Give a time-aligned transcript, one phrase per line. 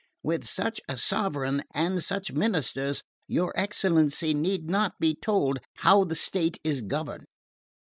[0.23, 6.15] With such a sovereign and such ministers, your excellency need not be told how the
[6.15, 7.27] state is governed.